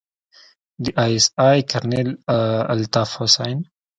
[0.83, 2.09] د آى اس آى کرنيل
[2.73, 3.57] الطاف حسين.